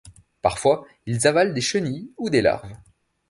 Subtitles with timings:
[0.41, 2.73] Parfois, ils avalent des chenilles ou des larves.